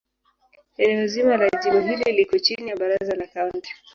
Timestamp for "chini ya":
2.39-2.77